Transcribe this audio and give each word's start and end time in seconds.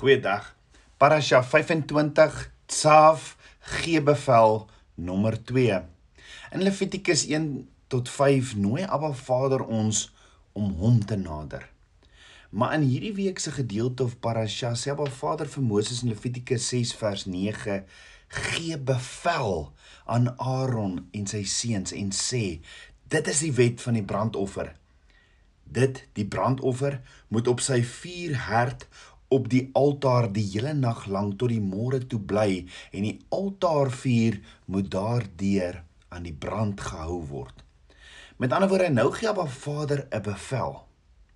Goeiedag. 0.00 0.56
Parasha 0.96 1.42
25 1.44 2.52
Tsaaf 2.66 3.36
gee 3.60 4.00
bevel 4.02 4.68
nommer 4.94 5.36
2. 5.44 5.82
In 6.52 6.62
Levitikus 6.62 7.26
1 7.26 7.68
tot 7.86 8.08
5 8.08 8.54
nooi 8.56 8.86
Abba 8.88 9.12
Vader 9.12 9.60
ons 9.60 10.06
om 10.52 10.72
hom 10.80 11.04
te 11.04 11.20
nader. 11.20 11.68
Maar 12.50 12.78
in 12.78 12.88
hierdie 12.88 13.12
week 13.12 13.44
se 13.44 13.52
gedeelte 13.52 14.08
of 14.08 14.16
parasha 14.24 14.72
sê 14.72 14.94
Abba 14.94 15.10
Vader 15.20 15.52
vir 15.52 15.68
Moses 15.68 16.00
in 16.00 16.14
Levitikus 16.14 16.72
6 16.72 16.96
vers 16.96 17.28
9 17.28 17.82
gee 18.40 18.80
bevel 18.80 19.66
aan 20.08 20.32
Aaron 20.38 20.96
en 21.12 21.28
sy 21.28 21.44
seuns 21.44 21.92
en 21.92 22.08
sê 22.16 22.44
dit 23.12 23.34
is 23.36 23.44
die 23.44 23.52
wet 23.52 23.84
van 23.84 24.00
die 24.00 24.08
brandoffer. 24.14 24.72
Dit 25.70 26.06
die 26.16 26.26
brandoffer 26.26 27.02
moet 27.28 27.52
op 27.52 27.60
sy 27.62 27.82
vuur 27.84 28.34
herd 28.48 28.88
op 29.30 29.48
die 29.48 29.68
altaar 29.78 30.26
die 30.34 30.44
hele 30.52 30.72
nag 30.74 31.06
lank 31.06 31.38
tot 31.38 31.52
die 31.52 31.62
môre 31.62 32.00
toe 32.10 32.18
bly 32.20 32.64
en 32.90 33.06
die 33.06 33.16
altaarvuur 33.30 34.40
moet 34.66 34.90
daardeur 34.90 35.82
aan 36.10 36.26
die 36.26 36.34
brand 36.34 36.80
gehou 36.80 37.20
word. 37.30 37.62
Met 38.42 38.52
ander 38.52 38.68
woorde, 38.68 38.88
nou 38.90 39.10
gee 39.14 39.28
Abba 39.28 39.46
Vader 39.46 40.06
'n 40.10 40.22
bevel. 40.22 40.86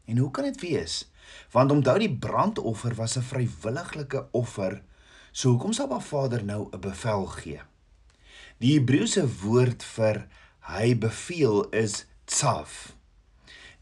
En 0.05 0.19
hoe 0.19 0.31
kan 0.31 0.45
dit 0.45 0.61
wees? 0.61 1.11
Want 1.51 1.71
onthou 1.71 1.99
die 1.99 2.17
brandoffer 2.19 2.95
was 2.95 3.17
'n 3.17 3.23
vrywilliglike 3.23 4.27
offer. 4.31 4.83
So 5.33 5.49
hoekom 5.49 5.73
sal 5.73 5.87
Abba 5.87 6.01
Vader 6.01 6.45
nou 6.45 6.69
'n 6.73 6.81
bevel 6.81 7.27
gee? 7.27 7.61
Die 8.59 8.79
Hebreëse 8.79 9.27
woord 9.43 9.83
vir 9.85 10.27
hy 10.59 10.99
beveel 10.99 11.69
is 11.71 12.07
tsaf. 12.25 12.97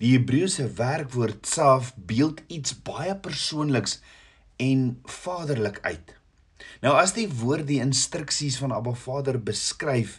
Die 0.02 0.16
Hebreëse 0.16 0.64
werkwoord 0.74 1.44
tsaf 1.46 1.92
beeld 1.94 2.40
iets 2.50 2.74
baie 2.82 3.12
persoonliks 3.22 4.00
en 4.58 4.80
vaderlik 5.06 5.78
uit. 5.84 6.16
Nou 6.82 6.96
as 6.98 7.12
die 7.14 7.28
woord 7.30 7.68
die 7.68 7.78
instruksies 7.84 8.56
van 8.58 8.74
Abba 8.74 8.96
Vader 8.98 9.38
beskryf, 9.38 10.16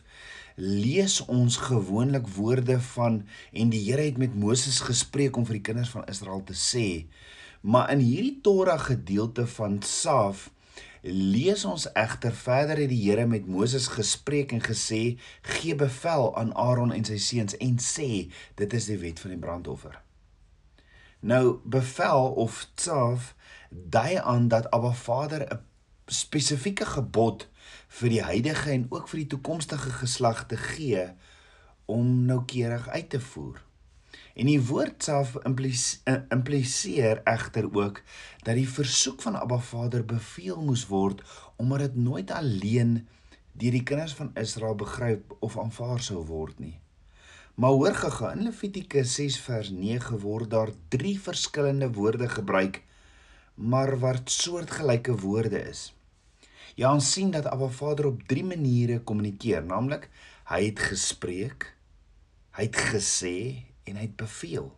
lees 0.55 1.17
ons 1.25 1.57
gewoonlik 1.65 2.29
woorde 2.37 2.77
van 2.93 3.25
en 3.51 3.73
die 3.75 3.81
Here 3.89 4.05
het 4.07 4.21
met 4.23 4.39
Moses 4.39 4.79
gespreek 4.87 5.35
om 5.35 5.43
vir 5.49 5.59
die 5.59 5.65
kinders 5.67 5.91
van 5.91 6.07
Israel 6.07 6.45
te 6.47 6.55
sê. 6.55 6.87
Maar 7.59 7.91
in 7.91 8.05
hierdie 8.07 8.39
Torah 8.39 8.79
gedeelte 8.79 9.49
van 9.57 9.81
Tsaf 9.83 10.47
lees 11.03 11.65
ons 11.65 11.91
egter 11.91 12.31
verder 12.33 12.77
het 12.77 12.89
die 12.89 13.01
Here 13.09 13.25
met 13.27 13.47
Moses 13.47 13.87
gespreek 13.87 14.51
en 14.51 14.63
gesê: 14.63 15.19
"Gee 15.41 15.75
bevel 15.75 16.37
aan 16.37 16.55
Aaron 16.55 16.91
en 16.91 17.03
sy 17.03 17.17
seuns 17.17 17.57
en 17.57 17.77
sê: 17.79 18.31
Dit 18.55 18.73
is 18.73 18.85
die 18.85 18.97
wet 18.97 19.19
van 19.19 19.29
die 19.29 19.39
brandoffer." 19.39 20.01
Nou 21.19 21.59
bevel 21.63 22.31
of 22.31 22.67
tsaf 22.73 23.35
dui 23.69 24.15
aan 24.15 24.47
dat 24.47 24.71
Abba 24.71 24.93
Vader 24.93 25.53
'n 25.53 25.59
spesifieke 26.05 26.85
gebod 26.85 27.49
vir 27.87 28.09
die 28.09 28.23
huidige 28.23 28.71
en 28.71 28.85
ook 28.89 29.07
vir 29.07 29.17
die 29.17 29.27
toekomstige 29.27 29.89
geslag 29.89 30.45
te 30.45 30.57
gee 30.57 31.13
om 31.85 32.25
noukeurig 32.25 32.87
uit 32.89 33.09
te 33.09 33.19
voer. 33.19 33.63
En 34.33 34.49
die 34.49 34.61
woord 34.61 35.03
self 35.03 35.35
eh, 35.35 36.15
impliseer 36.33 37.21
egter 37.29 37.67
ook 37.69 38.01
dat 38.43 38.55
die 38.57 38.69
versoek 38.69 39.21
van 39.21 39.35
Abba 39.37 39.59
Vader 39.61 40.05
beveel 40.05 40.61
moes 40.61 40.87
word 40.89 41.21
omdat 41.55 41.79
dit 41.79 41.95
nooit 41.95 42.31
alleen 42.31 42.95
deur 43.51 43.75
die 43.77 43.83
kinders 43.83 44.15
van 44.17 44.31
Israel 44.39 44.75
begryp 44.75 45.35
of 45.39 45.57
aanvaar 45.59 46.01
sou 46.01 46.23
word 46.25 46.59
nie. 46.59 46.79
Maar 47.55 47.77
hoor 47.77 47.93
gaga 47.95 48.31
in 48.33 48.47
Levitikus 48.47 49.13
6 49.19 49.37
vers 49.45 49.69
9 49.69 50.17
word 50.19 50.49
daar 50.49 50.71
drie 50.89 51.19
verskillende 51.19 51.91
woorde 51.93 52.29
gebruik 52.29 52.81
maar 53.53 53.99
wat 53.99 54.31
soortgelyke 54.31 55.15
woorde 55.15 55.61
is. 55.69 55.93
Ja, 56.75 56.93
ons 56.93 57.11
sien 57.11 57.31
dat 57.31 57.45
Abba 57.45 57.67
Vader 57.69 58.05
op 58.09 58.23
drie 58.27 58.43
maniere 58.45 58.99
kommunikeer, 58.99 59.61
naamlik 59.63 60.09
hy 60.49 60.63
het 60.65 60.79
gespreek, 60.89 61.67
hy 62.57 62.65
het 62.65 62.79
gesê 62.89 63.37
en 63.83 63.97
hy 63.99 64.07
het 64.07 64.15
beveel. 64.19 64.69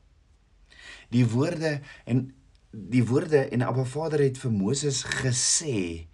Die 1.13 1.25
woorde 1.29 1.79
en 2.05 2.27
die 2.75 3.05
woorde 3.07 3.45
en 3.55 3.63
Abba 3.63 3.85
Vader 3.87 4.19
het 4.19 4.37
vir 4.41 4.51
Moses 4.51 5.03
gesê 5.07 6.07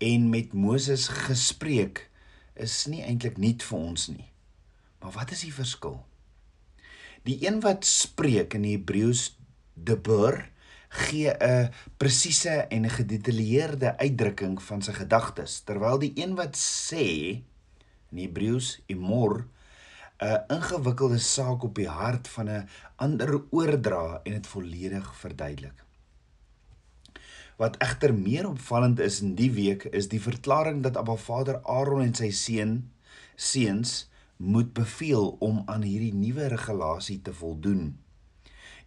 en 0.00 0.30
met 0.32 0.54
Moses 0.56 1.08
gespreek 1.12 2.06
is 2.56 2.86
nie 2.88 3.02
eintlik 3.04 3.36
nuut 3.40 3.64
vir 3.64 3.78
ons 3.78 4.06
nie. 4.08 4.30
Maar 5.00 5.12
wat 5.18 5.34
is 5.36 5.44
die 5.44 5.52
verskil? 5.52 5.98
Die 7.28 7.36
een 7.44 7.60
wat 7.64 7.84
spreek 7.84 8.56
in 8.56 8.64
Hebreëus 8.64 9.26
debur 9.76 10.40
gee 10.90 11.30
'n 11.30 11.70
presiese 11.96 12.66
en 12.72 12.90
gedetailleerde 12.90 13.96
uitdrukking 13.98 14.62
van 14.62 14.82
sy 14.82 14.92
gedagtes 14.92 15.60
terwyl 15.60 15.98
die 15.98 16.12
een 16.16 16.34
wat 16.34 16.56
sê 16.56 17.06
in 18.10 18.18
Hebreëus 18.18 18.80
imor 18.86 19.46
'n 20.20 20.42
ingewikkelde 20.54 21.18
saak 21.18 21.62
op 21.64 21.74
die 21.74 21.88
hart 21.88 22.28
van 22.28 22.48
'n 22.48 22.68
ander 22.96 23.30
oordra 23.50 24.20
en 24.24 24.32
dit 24.32 24.46
volledig 24.46 25.14
verduidelik. 25.16 25.84
Wat 27.56 27.76
egter 27.76 28.14
meer 28.14 28.48
opvallend 28.48 29.00
is 29.00 29.20
in 29.20 29.34
die 29.34 29.50
week 29.52 29.84
is 29.84 30.08
die 30.08 30.20
verklaring 30.20 30.82
dat 30.82 30.96
Abba 30.96 31.16
Vader 31.16 31.62
Aaron 31.62 32.02
en 32.02 32.14
sy 32.14 32.30
seun 32.30 32.90
seuns 33.34 34.10
moet 34.36 34.72
beveel 34.72 35.36
om 35.38 35.62
aan 35.66 35.82
hierdie 35.82 36.14
nuwe 36.14 36.46
regulasie 36.46 37.22
te 37.22 37.32
voldoen. 37.32 37.98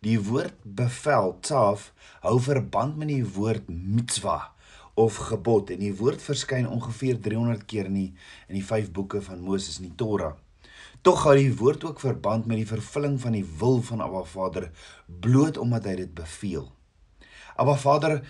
Die 0.01 0.19
woord 0.22 0.55
bevel, 0.63 1.38
tsaf, 1.41 1.93
hou 2.22 2.39
verband 2.41 2.97
met 2.97 3.07
die 3.07 3.25
woord 3.25 3.69
mitzwa 3.69 4.53
of 4.93 5.17
gebod 5.29 5.69
en 5.69 5.79
die 5.79 5.93
woord 5.97 6.22
verskyn 6.22 6.69
ongeveer 6.69 7.22
300 7.22 7.66
keer 7.66 7.85
in 7.89 7.99
die 8.01 8.09
in 8.47 8.57
die 8.57 8.66
5 8.66 8.91
boeke 8.91 9.22
van 9.22 9.41
Moses 9.41 9.79
in 9.79 9.89
die 9.89 9.95
Torah. 9.97 10.35
Tog 11.03 11.25
hou 11.28 11.34
die 11.36 11.52
woord 11.59 11.81
ook 11.84 12.00
verband 12.00 12.46
met 12.47 12.62
die 12.62 12.68
vervulling 12.68 13.18
van 13.19 13.34
die 13.36 13.44
wil 13.59 13.81
van 13.84 14.00
Abba 14.02 14.22
Vader 14.24 14.69
bloot 15.25 15.58
omdat 15.59 15.90
hy 15.90 15.96
dit 16.00 16.14
beveel. 16.16 16.69
Abba 17.59 17.74
Vader 17.75 18.22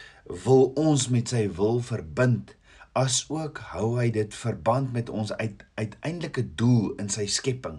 wil 0.45 0.71
ons 0.81 1.03
met 1.13 1.29
sy 1.29 1.43
wil 1.53 1.83
verbind 1.85 2.55
as 2.97 3.19
ook 3.29 3.61
hou 3.75 3.91
hy 3.99 4.07
dit 4.15 4.33
verband 4.33 4.89
met 4.95 5.11
ons 5.13 5.35
uit, 5.37 5.61
uiteindelike 5.77 6.47
doel 6.57 6.95
in 6.97 7.13
sy 7.13 7.27
skepping. 7.29 7.77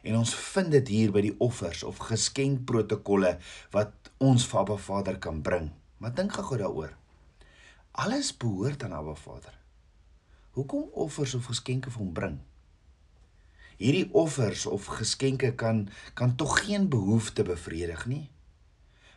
En 0.00 0.16
ons 0.22 0.32
vind 0.54 0.72
dit 0.72 0.94
hier 0.94 1.12
by 1.12 1.26
die 1.28 1.34
offers 1.44 1.84
of 1.84 2.00
geskenkprotokolle 2.08 3.34
wat 3.76 4.08
ons 4.24 4.48
vir 4.48 4.62
Abba 4.62 4.78
Vader 4.88 5.20
kan 5.20 5.44
bring. 5.44 5.68
Maar 6.00 6.16
dink 6.16 6.40
gou 6.40 6.56
daaroor. 6.64 6.96
Alles 7.92 8.32
behoort 8.32 8.88
aan 8.88 8.96
Abba 8.96 9.20
Vader. 9.20 9.52
Hoekom 10.56 10.88
offers 10.96 11.36
of 11.36 11.52
geskenke 11.52 11.92
vir 11.92 12.06
hom 12.06 12.16
bring? 12.16 12.40
Hierdie 13.76 14.08
offers 14.12 14.66
of 14.66 14.86
geskenke 14.86 15.54
kan 15.54 15.88
kan 16.14 16.36
tog 16.36 16.58
geen 16.64 16.88
behoefte 16.88 17.42
bevredig 17.42 18.06
nie. 18.06 18.30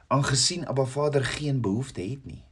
Aangesien 0.07 0.67
Abba 0.67 0.85
Vader 0.85 1.25
geen 1.25 1.61
behoefte 1.61 2.01
het 2.01 2.25
nie. 2.25 2.43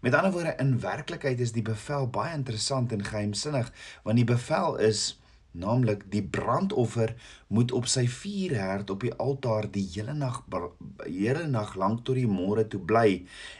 Met 0.00 0.14
ander 0.14 0.32
woorde 0.32 0.54
in 0.58 0.80
werklikheid 0.80 1.40
is 1.40 1.52
die 1.52 1.62
bevel 1.62 2.08
baie 2.08 2.34
interessant 2.34 2.92
en 2.92 3.04
geheimsinnig 3.04 3.72
want 4.02 4.16
die 4.16 4.28
bevel 4.28 4.76
is 4.76 5.18
naamlik 5.56 6.04
die 6.12 6.22
brandoffer 6.22 7.14
moet 7.46 7.72
op 7.72 7.88
sy 7.88 8.04
vuurherd 8.12 8.90
op 8.92 9.04
die 9.06 9.14
altaar 9.26 9.68
die 9.72 9.86
hele 9.94 10.14
nag 10.14 10.42
hele 11.04 11.46
nag 11.48 11.74
lank 11.80 12.04
tot 12.04 12.20
die 12.20 12.28
môre 12.28 12.66
toe 12.68 12.80
bly 12.92 13.08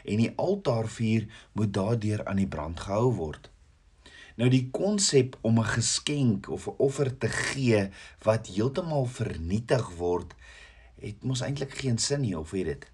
en 0.05 0.23
die 0.23 0.31
altaarvuur 0.35 1.27
moet 1.57 1.73
daardeur 1.73 2.25
aan 2.25 2.43
die 2.43 2.49
brand 2.57 2.79
gehou 2.85 3.13
word. 3.21 3.49
Nou 4.37 4.49
die 4.53 4.67
konsep 4.69 5.37
om 5.41 5.59
'n 5.59 5.65
geskenk 5.65 6.49
of 6.49 6.67
'n 6.67 6.77
offer 6.77 7.17
te 7.17 7.27
gee 7.27 7.89
wat 8.21 8.47
heeltemal 8.47 9.05
vernietig 9.05 9.89
word, 9.97 10.35
het 11.01 11.23
mos 11.23 11.41
eintlik 11.41 11.73
geen 11.73 11.97
sin 11.97 12.21
nie, 12.21 12.37
of 12.37 12.51
weet 12.51 12.65
dit? 12.65 12.91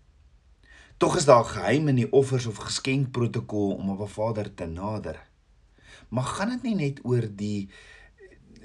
Tog 0.98 1.16
is 1.18 1.26
daar 1.26 1.46
geheim 1.46 1.88
in 1.88 1.96
die 1.96 2.12
offers 2.12 2.46
of 2.46 2.56
geskenkprotokol 2.56 3.76
om 3.76 3.90
op 3.90 4.00
'n 4.00 4.08
Vader 4.08 4.54
te 4.54 4.66
nader. 4.66 5.20
Maar 6.10 6.24
gaan 6.24 6.50
dit 6.50 6.64
nie 6.64 6.76
net 6.76 7.00
oor 7.04 7.28
die 7.36 7.70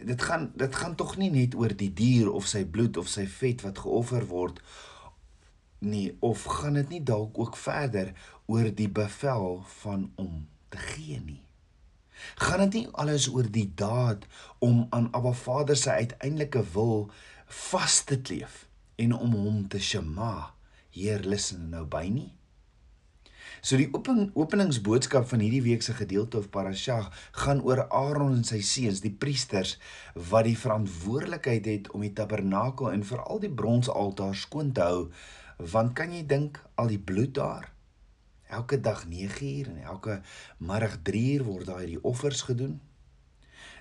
dit 0.05 0.23
gaan 0.23 0.53
dit 0.55 0.75
gaan 0.75 0.95
tog 0.95 1.17
nie 1.17 1.31
net 1.31 1.55
oor 1.55 1.77
die 1.77 1.93
dier 1.95 2.31
of 2.33 2.47
sy 2.47 2.65
bloed 2.65 2.97
of 2.97 3.09
sy 3.09 3.27
vet 3.27 3.63
wat 3.63 3.79
geoffer 3.79 4.27
word 4.27 4.63
nie 5.79 6.17
of 6.21 6.45
gaan 6.45 6.79
dit 6.79 6.89
nie 6.89 7.03
dalk 7.03 7.39
ook 7.39 7.57
verder 7.57 8.13
oor 8.47 8.71
die 8.75 8.89
bevel 8.89 9.63
van 9.83 10.13
om 10.15 10.47
te 10.69 10.79
gee 10.79 11.21
nie 11.25 11.48
gaan 12.45 12.65
dit 12.67 12.81
nie 12.81 12.95
alles 13.05 13.29
oor 13.33 13.51
die 13.59 13.69
daad 13.75 14.27
om 14.65 14.87
aan 14.91 15.11
Abba 15.13 15.33
Vader 15.33 15.77
se 15.77 15.91
uiteindelike 15.91 16.65
wil 16.73 17.11
vas 17.69 18.03
te 18.05 18.21
kleef 18.21 18.65
en 18.97 19.15
om 19.15 19.37
hom 19.37 19.69
te 19.69 19.81
shema 19.81 20.55
Heer 20.91 21.23
luister 21.25 21.61
nou 21.61 21.85
by 21.87 22.09
nie 22.09 22.33
So 23.61 23.79
die 23.79 23.89
open, 23.93 24.29
openingsboodskap 24.39 25.27
van 25.31 25.43
hierdie 25.43 25.65
week 25.65 25.83
se 25.83 25.95
gedeelte 25.99 26.39
of 26.39 26.51
parasha 26.55 26.99
gaan 27.43 27.63
oor 27.67 27.85
Aaron 27.89 28.37
en 28.37 28.45
sy 28.47 28.61
seuns, 28.63 29.03
die 29.03 29.15
priesters 29.25 29.77
wat 30.31 30.47
die 30.47 30.59
verantwoordelikheid 30.59 31.67
het 31.67 31.91
om 31.97 32.05
die 32.07 32.13
tabernakel 32.15 32.93
en 32.93 33.07
veral 33.09 33.43
die 33.43 33.53
bronsaltaar 33.63 34.37
skoon 34.39 34.71
te 34.77 34.87
hou. 34.87 35.03
Want 35.59 35.97
kan 35.99 36.15
jy 36.15 36.23
dink 36.29 36.63
al 36.79 36.93
die 36.95 37.03
bloed 37.03 37.35
daar? 37.41 37.73
Elke 38.49 38.81
dag 38.81 39.05
9uur 39.05 39.69
en 39.69 39.83
elke 39.83 40.21
middag 40.59 40.97
3uur 41.05 41.45
word 41.45 41.67
daar 41.69 41.85
die 41.87 42.03
offers 42.03 42.43
gedoen. 42.49 42.81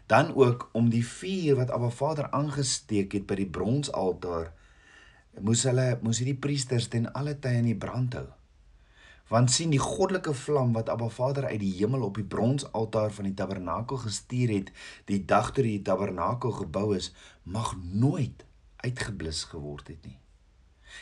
Dan 0.07 0.33
ook 0.35 0.69
om 0.71 0.89
die 0.89 1.05
vuur 1.07 1.55
wat 1.55 1.71
Abba 1.71 1.89
Vader 1.89 2.29
aangesteek 2.31 3.15
het 3.15 3.27
by 3.27 3.35
die 3.39 3.49
bronsaltaar, 3.57 4.51
moes 5.39 5.63
hulle 5.67 5.87
moes 6.03 6.19
hierdie 6.19 6.39
priesters 6.43 6.87
ten 6.91 7.07
alle 7.13 7.37
tye 7.39 7.61
in 7.61 7.71
die 7.71 7.79
brand 7.79 8.19
hou. 8.19 8.27
Want 9.31 9.51
sien 9.51 9.71
die 9.71 9.81
goddelike 9.83 10.33
vlam 10.35 10.71
wat 10.75 10.91
Abba 10.91 11.09
Vader 11.11 11.47
uit 11.47 11.59
die 11.63 11.73
hemel 11.79 12.03
op 12.07 12.19
die 12.19 12.27
bronsaltaar 12.27 13.11
van 13.15 13.27
die 13.27 13.35
tabernakel 13.35 13.99
gestuur 14.03 14.55
het, 14.55 14.71
die 15.11 15.23
dag 15.25 15.51
toe 15.51 15.67
die 15.67 15.81
tabernakel 15.81 16.55
gebou 16.61 16.93
is, 16.95 17.11
mag 17.43 17.75
nooit 17.83 18.43
uitgeblus 18.83 19.43
geword 19.51 19.91
het 19.91 20.03
nie. 20.07 20.19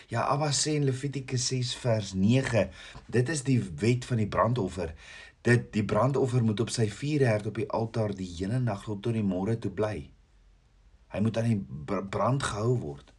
Ja, 0.08 0.26
Abba 0.30 0.52
sê 0.52 0.76
in 0.76 0.86
Levitikus 0.86 1.48
6 1.48 1.76
vers 1.82 2.14
9, 2.14 2.70
dit 3.08 3.30
is 3.30 3.44
die 3.48 3.60
wet 3.82 4.06
van 4.06 4.22
die 4.22 4.30
brandoffer. 4.30 4.94
Dit 5.46 5.72
die 5.74 5.86
brandoffer 5.86 6.44
moet 6.44 6.60
op 6.60 6.72
sy 6.74 6.88
vuurherd 6.90 7.50
op 7.50 7.60
die 7.62 7.70
altaar 7.70 8.16
die 8.18 8.30
hele 8.38 8.60
nag 8.60 8.86
tot 8.86 9.14
die 9.14 9.26
môre 9.26 9.58
toe 9.62 9.72
bly. 9.72 10.10
Hy 11.14 11.20
moet 11.22 11.38
aan 11.38 11.52
die 11.52 12.02
brand 12.10 12.44
gehou 12.44 12.74
word. 12.82 13.12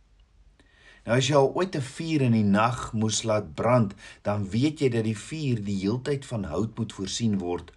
Nou 1.07 1.15
as 1.21 1.29
jy 1.31 1.37
al 1.39 1.53
ooit 1.55 1.77
'n 1.79 1.87
vuur 1.87 2.23
in 2.27 2.35
die 2.35 2.49
nag 2.51 2.93
moes 2.93 3.23
laat 3.23 3.55
brand, 3.55 3.95
dan 4.23 4.51
weet 4.51 4.81
jy 4.81 4.89
dat 4.91 5.05
die 5.05 5.19
vuur 5.29 5.63
die 5.63 5.79
heeltyd 5.85 6.27
van 6.27 6.45
hout 6.45 6.79
moet 6.79 6.93
voorsien 6.93 7.39
word 7.39 7.71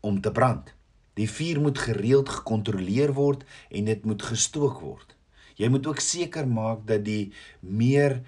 om 0.00 0.20
te 0.20 0.32
brand. 0.32 0.72
Die 1.14 1.28
vuur 1.28 1.60
moet 1.60 1.78
gereeld 1.78 2.28
gekontroleer 2.28 3.12
word 3.12 3.44
en 3.70 3.84
dit 3.84 4.04
moet 4.04 4.22
gestook 4.22 4.80
word. 4.80 5.17
Jy 5.58 5.68
moet 5.74 5.86
ook 5.90 5.98
seker 5.98 6.46
maak 6.46 6.84
dat 6.86 7.02
die 7.04 7.32
meer 7.60 8.20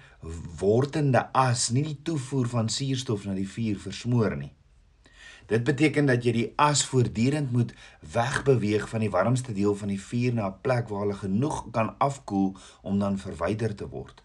wortende 0.59 1.29
as 1.31 1.69
nie 1.71 1.83
die 1.85 1.99
toevoer 2.03 2.49
van 2.51 2.69
suurstof 2.69 3.23
na 3.25 3.35
die 3.37 3.47
vuur 3.47 3.79
versmoor 3.79 4.35
nie. 4.35 4.51
Dit 5.47 5.63
beteken 5.67 6.07
dat 6.07 6.23
jy 6.23 6.33
die 6.35 6.49
as 6.59 6.83
voortdurend 6.87 7.51
moet 7.55 7.71
wegbeweeg 8.13 8.83
van 8.89 9.03
die 9.03 9.11
warmste 9.11 9.55
deel 9.55 9.75
van 9.75 9.91
die 9.91 9.99
vuur 9.99 10.35
na 10.35 10.47
'n 10.47 10.59
plek 10.61 10.91
waar 10.91 11.05
hulle 11.05 11.19
genoeg 11.23 11.71
kan 11.71 11.95
afkoel 11.97 12.55
om 12.81 12.99
dan 12.99 13.17
verwyder 13.17 13.75
te 13.75 13.87
word. 13.87 14.23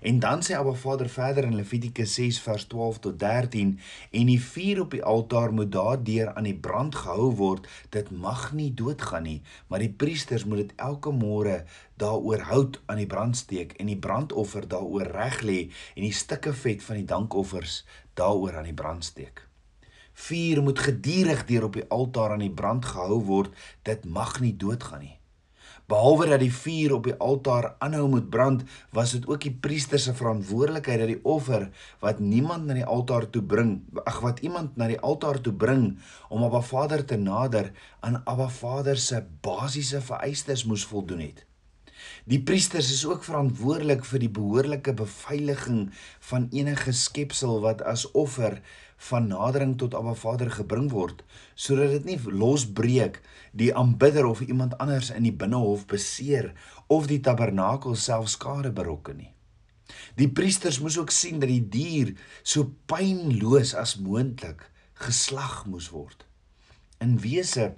En 0.00 0.18
dan 0.18 0.42
sê 0.42 0.54
Abba 0.56 0.72
Vader 0.72 1.08
verder 1.08 1.44
in 1.44 1.54
Levitikus 1.54 2.14
6 2.14 2.40
vers 2.40 2.64
12 2.64 2.98
tot 2.98 3.18
13 3.18 3.78
en 4.10 4.26
die 4.26 4.40
vuur 4.40 4.80
op 4.80 4.90
die 4.96 5.02
altaar 5.04 5.52
moet 5.52 5.72
daardeur 5.72 6.32
aan 6.34 6.48
die 6.48 6.56
brand 6.56 6.94
gehou 6.94 7.34
word. 7.36 7.68
Dit 7.92 8.10
mag 8.10 8.52
nie 8.52 8.72
doodgaan 8.74 9.22
nie 9.22 9.42
maar 9.68 9.84
die 9.84 9.92
priesters 9.92 10.44
moet 10.44 10.64
dit 10.64 10.72
elke 10.76 11.12
môre 11.12 11.64
daaroor 12.00 12.46
hout 12.48 12.80
aan 12.86 13.02
die 13.02 13.06
brand 13.06 13.36
steek 13.36 13.76
en 13.76 13.92
die 13.92 13.98
brandoffer 13.98 14.68
daaroor 14.68 15.12
reg 15.12 15.40
lê 15.44 15.60
en 15.68 16.08
die 16.08 16.16
stukke 16.16 16.56
vet 16.64 16.82
van 16.82 17.02
die 17.02 17.08
dankoffers 17.12 17.84
daaroor 18.16 18.56
aan 18.56 18.70
die 18.72 18.76
brand 18.82 19.04
steek. 19.04 19.46
Vuur 20.12 20.62
moet 20.62 20.78
gedurig 20.78 21.44
deur 21.44 21.68
op 21.68 21.76
die 21.76 21.88
altaar 21.88 22.32
aan 22.32 22.44
die 22.44 22.52
brand 22.52 22.84
gehou 22.84 23.22
word. 23.24 23.56
Dit 23.82 24.04
mag 24.04 24.40
nie 24.40 24.56
doodgaan 24.56 25.04
nie 25.04 25.19
Behalwe 25.90 26.28
dat 26.30 26.38
die 26.38 26.52
vuur 26.54 26.92
op 26.94 27.06
die 27.08 27.16
altaar 27.18 27.72
aanhou 27.82 28.04
moet 28.12 28.28
brand, 28.30 28.62
was 28.94 29.10
dit 29.16 29.24
ook 29.26 29.42
die 29.42 29.54
priester 29.64 29.98
se 29.98 30.14
verantwoordelikheid 30.14 31.02
dat 31.02 31.10
die 31.10 31.24
offer 31.26 31.66
wat 32.04 32.20
niemand 32.22 32.68
na 32.68 32.76
die 32.78 32.86
altaar 32.86 33.26
toe 33.34 33.42
bring, 33.42 33.72
ag 34.04 34.20
wat 34.22 34.38
iemand 34.46 34.78
na 34.78 34.86
die 34.92 35.00
altaar 35.02 35.40
toe 35.42 35.52
bring 35.52 35.96
om 36.28 36.46
Abba 36.46 36.62
Vader 36.62 37.02
te 37.04 37.18
nader 37.18 37.72
aan 38.06 38.20
Abba 38.22 38.46
Vader 38.60 39.02
se 39.02 39.24
basiese 39.42 39.98
vereistes 40.00 40.62
moes 40.64 40.86
voldoen 40.86 41.24
het. 41.26 41.42
Die 42.30 42.40
priesters 42.42 42.92
is 42.94 43.02
ook 43.08 43.26
verantwoordelik 43.26 44.06
vir 44.06 44.22
die 44.22 44.30
behoorlike 44.38 44.94
beveiliging 44.94 45.88
van 46.30 46.46
enige 46.54 46.94
skepsel 46.94 47.58
wat 47.66 47.82
as 47.82 48.06
offer 48.14 48.60
van 49.08 49.30
nadering 49.32 49.76
tot 49.80 49.94
Abba 49.96 50.12
Vader 50.14 50.50
gebring 50.52 50.90
word 50.92 51.22
sodat 51.54 51.94
dit 51.96 52.08
nie 52.10 52.18
losbreek 52.42 53.20
die 53.56 53.72
aanbidder 53.74 54.28
of 54.28 54.42
iemand 54.44 54.76
anders 54.78 55.10
in 55.14 55.24
die 55.24 55.36
binnehof 55.42 55.86
beseer 55.88 56.52
of 56.92 57.08
die 57.08 57.20
tabernakel 57.24 57.96
self 57.96 58.28
skade 58.28 58.72
berokken 58.76 59.22
nie. 59.22 59.32
Die 60.20 60.28
priesters 60.28 60.80
moes 60.84 60.98
ook 61.00 61.12
sien 61.14 61.40
dat 61.40 61.50
die 61.50 61.62
dier 61.72 62.12
so 62.42 62.68
pynloos 62.90 63.74
as 63.78 63.96
moontlik 63.98 64.66
geslag 65.00 65.64
moes 65.66 65.88
word. 65.94 66.26
In 67.00 67.16
wese 67.24 67.72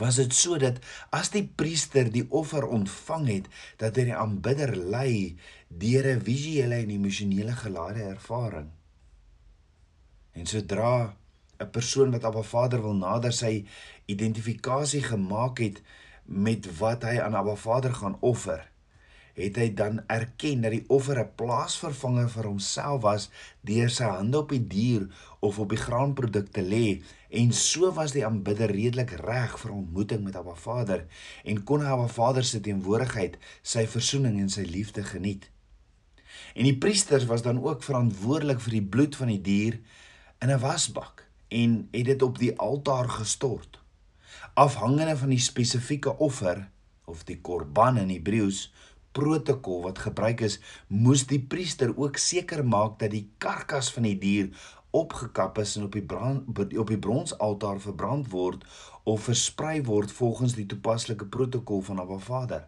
was 0.00 0.18
dit 0.20 0.32
so 0.36 0.58
dat 0.60 0.80
as 1.16 1.30
die 1.32 1.44
priester 1.44 2.08
die 2.12 2.24
offer 2.28 2.66
ontvang 2.68 3.28
het 3.30 3.52
dat 3.80 3.96
hy 3.96 4.08
die 4.10 4.16
aanbidder 4.16 4.74
lei 4.76 5.36
deur 5.68 6.08
'n 6.14 6.24
visuele 6.24 6.80
en 6.84 6.90
emosionele 6.90 7.52
gelade 7.52 8.02
ervaring. 8.02 8.75
En 10.36 10.46
sodra 10.46 11.16
'n 11.58 11.70
persoon 11.70 12.10
wat 12.10 12.24
Abba 12.24 12.42
Vader 12.42 12.82
wil 12.82 12.94
nader 12.94 13.32
sy 13.32 13.64
identifikasie 14.04 15.02
gemaak 15.02 15.58
het 15.58 15.82
met 16.24 16.68
wat 16.78 17.02
hy 17.08 17.20
aan 17.20 17.34
Abba 17.34 17.54
Vader 17.54 17.94
gaan 17.94 18.16
offer, 18.20 18.60
het 19.36 19.56
hy 19.56 19.68
dan 19.74 20.02
erken 20.12 20.60
dat 20.64 20.74
die 20.76 20.84
offer 20.88 21.20
'n 21.20 21.34
plaasvervanger 21.40 22.28
vir 22.34 22.48
homself 22.50 23.00
was 23.02 23.30
deur 23.60 23.90
sy 23.90 24.04
hande 24.04 24.38
op 24.38 24.52
die 24.52 24.66
dier 24.66 25.08
of 25.40 25.58
op 25.58 25.72
die 25.72 25.80
graanproduk 25.86 26.52
te 26.52 26.62
lê 26.62 27.02
en 27.30 27.52
so 27.52 27.92
was 27.92 28.12
die 28.12 28.26
aanbidder 28.26 28.70
redelik 28.70 29.10
reg 29.10 29.58
vir 29.58 29.72
ontmoeting 29.72 30.24
met 30.24 30.36
Abba 30.36 30.54
Vader 30.54 31.06
en 31.44 31.64
kon 31.64 31.80
hy 31.80 31.92
Abba 31.92 32.08
Vader 32.08 32.44
se 32.44 32.60
teenwoordigheid, 32.60 33.36
sy 33.62 33.86
verzoening 33.86 34.40
en 34.40 34.48
sy 34.48 34.62
liefde 34.62 35.04
geniet. 35.04 35.50
En 36.54 36.64
die 36.64 36.78
priesters 36.78 37.24
was 37.24 37.42
dan 37.42 37.62
ook 37.62 37.82
verantwoordelik 37.82 38.60
vir 38.60 38.72
die 38.72 38.88
bloed 38.94 39.16
van 39.16 39.28
die 39.28 39.40
dier 39.40 39.80
in 40.38 40.50
'n 40.50 40.58
wasbak 40.58 41.28
en 41.48 41.88
het 41.90 42.04
dit 42.04 42.22
op 42.22 42.38
die 42.38 42.58
altaar 42.58 43.08
gestort. 43.08 43.80
Afhangende 44.54 45.16
van 45.16 45.28
die 45.28 45.38
spesifieke 45.38 46.16
offer 46.18 46.70
of 47.04 47.24
die 47.24 47.40
korban 47.40 47.96
in 47.96 48.08
Hebreëus 48.08 48.72
protokol 49.12 49.82
wat 49.82 49.98
gebruik 49.98 50.40
is, 50.40 50.58
moes 50.86 51.26
die 51.26 51.40
priester 51.40 51.96
ook 51.96 52.16
seker 52.16 52.66
maak 52.66 52.98
dat 52.98 53.10
die 53.10 53.30
karkas 53.38 53.92
van 53.92 54.02
die 54.02 54.18
dier 54.18 54.48
opgekap 54.90 55.58
is 55.58 55.76
en 55.76 55.88
op 55.88 55.92
die 55.92 56.04
brand 56.04 56.48
op 56.78 56.88
die 56.88 56.98
bronsaltaar 56.98 57.80
verbrand 57.80 58.30
word 58.32 58.64
of 59.04 59.28
versprei 59.28 59.82
word 59.82 60.12
volgens 60.12 60.56
die 60.58 60.66
toepaslike 60.66 61.26
protokol 61.26 61.80
van 61.80 62.00
Abba 62.00 62.18
Vader. 62.18 62.66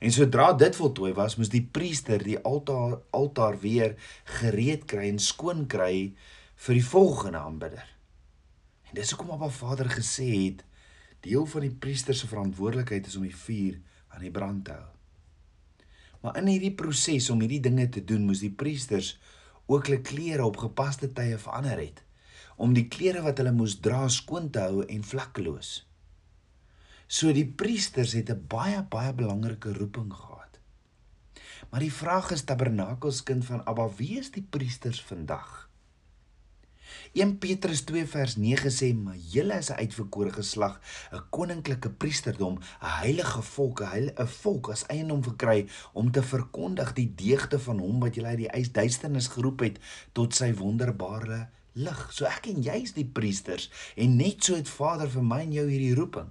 En 0.00 0.12
sodra 0.12 0.52
dit 0.52 0.76
voltooi 0.76 1.12
was, 1.16 1.36
moes 1.36 1.52
die 1.52 1.64
priester 1.64 2.22
die 2.22 2.38
altaar 2.38 2.98
altaar 3.10 3.58
weer 3.60 3.94
gereed 4.40 4.84
kry 4.90 5.08
en 5.08 5.20
skoon 5.22 5.66
kry 5.70 6.14
vir 6.64 6.78
die 6.78 6.86
volgende 6.86 7.38
aanbidder. 7.44 7.88
En 8.88 8.96
dis 8.96 9.10
hoekom 9.12 9.34
Abba 9.34 9.50
Vader 9.52 9.90
gesê 9.92 10.30
het 10.32 10.62
deel 11.24 11.44
van 11.46 11.64
die 11.66 11.74
priester 11.84 12.16
se 12.16 12.28
verantwoordelikheid 12.30 13.08
is 13.10 13.16
om 13.20 13.26
die 13.26 13.36
vuur 13.36 13.80
aan 14.14 14.24
die 14.24 14.32
brand 14.32 14.64
te 14.64 14.76
hou. 14.76 14.92
Maar 16.22 16.38
in 16.40 16.48
hierdie 16.48 16.72
proses 16.72 17.28
om 17.32 17.42
hierdie 17.44 17.60
dinge 17.60 17.84
te 17.92 18.00
doen, 18.04 18.24
moes 18.24 18.40
die 18.40 18.52
priesters 18.52 19.18
ook 19.66 19.90
hulle 19.90 20.00
klere 20.04 20.44
op 20.44 20.56
gepaste 20.62 21.10
tye 21.12 21.36
verander 21.40 21.80
het 21.80 22.00
om 22.56 22.70
die 22.70 22.86
klere 22.86 23.24
wat 23.24 23.40
hulle 23.42 23.50
moes 23.52 23.80
dra 23.82 24.04
skoon 24.08 24.46
te 24.54 24.62
hou 24.62 24.84
en 24.86 25.02
vlekkeloos. 25.02 25.72
So 27.10 27.32
die 27.34 27.48
priesters 27.60 28.14
het 28.14 28.30
'n 28.30 28.46
baie 28.48 28.80
baie 28.88 29.12
belangrike 29.12 29.72
roeping 29.72 30.12
gehad. 30.12 30.60
Maar 31.70 31.80
die 31.80 31.92
vraag 31.92 32.30
is 32.30 32.44
tabernakelskind 32.44 33.44
van 33.44 33.66
Abba, 33.66 33.88
wie 33.96 34.18
is 34.18 34.30
die 34.30 34.46
priesters 34.50 35.02
vandag? 35.02 35.73
1 37.12 37.38
Petrus 37.38 37.84
2 37.84 38.06
vers 38.06 38.36
9 38.36 38.70
sê: 38.70 38.94
"Maar 38.94 39.16
julle 39.16 39.54
is 39.58 39.70
'n 39.70 39.80
uitverkore 39.82 40.32
geslag, 40.32 40.80
'n 41.12 41.22
koninklike 41.30 41.90
priesterdom, 41.90 42.54
'n 42.58 42.94
heilige 43.02 43.42
volk, 43.42 43.80
'n 43.80 43.86
heilige 43.86 44.22
'n 44.22 44.26
volk 44.26 44.70
as 44.70 44.86
eiendom 44.86 45.22
verkry 45.22 45.66
om 45.92 46.10
te 46.10 46.22
verkondig 46.22 46.92
die 46.92 47.14
deugde 47.14 47.58
van 47.58 47.78
hom 47.78 48.00
wat 48.00 48.14
julle 48.14 48.28
uit 48.28 48.38
die 48.38 48.52
ysduisternis 48.60 49.26
geroep 49.26 49.60
het 49.60 49.78
tot 50.12 50.34
sy 50.34 50.54
wonderbare 50.54 51.48
lig." 51.72 52.12
So 52.12 52.24
ek 52.24 52.46
en 52.46 52.62
jy 52.62 52.82
is 52.82 52.92
die 52.92 53.10
priesters 53.12 53.70
en 53.96 54.16
net 54.16 54.44
so 54.44 54.54
het 54.54 54.68
Vader 54.68 55.10
vir 55.10 55.22
my 55.22 55.40
en 55.40 55.52
jou 55.52 55.68
hierdie 55.68 55.94
roeping. 55.94 56.30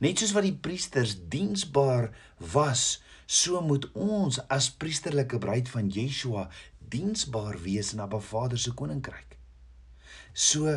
Net 0.00 0.18
soos 0.18 0.32
wat 0.32 0.42
die 0.42 0.56
priesters 0.56 1.16
diensbaar 1.28 2.10
was, 2.52 3.02
so 3.26 3.60
moet 3.60 3.88
ons 3.92 4.38
as 4.48 4.70
priesterlike 4.70 5.38
bruid 5.38 5.68
van 5.68 5.90
Yeshua 5.90 6.48
diensbaar 6.88 7.58
wees 7.62 7.92
in 7.92 8.00
Abba 8.00 8.20
Vader 8.20 8.58
se 8.58 8.72
koninkryk. 8.74 9.35
So, 10.36 10.68